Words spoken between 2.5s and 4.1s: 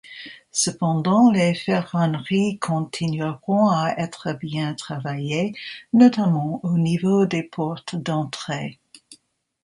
continueront à